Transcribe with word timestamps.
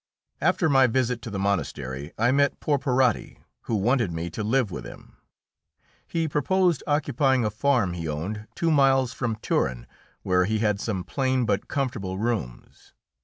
After 0.41 0.67
my 0.67 0.87
visit 0.87 1.21
to 1.21 1.29
the 1.29 1.37
monastery 1.37 2.11
I 2.17 2.31
met 2.31 2.59
Porporati, 2.59 3.37
who 3.65 3.75
wanted 3.75 4.11
me 4.11 4.31
to 4.31 4.43
live 4.43 4.71
with 4.71 4.83
him. 4.83 5.17
He 6.07 6.27
proposed 6.27 6.81
occupying 6.87 7.45
a 7.45 7.51
farm 7.51 7.93
he 7.93 8.07
owned 8.07 8.47
two 8.55 8.71
miles 8.71 9.13
from 9.13 9.35
Turin, 9.35 9.85
where 10.23 10.45
he 10.45 10.57
had 10.57 10.79
some 10.79 11.03
plain 11.03 11.45
but 11.45 11.67
comfortable 11.67 12.17
rooms. 12.17 12.93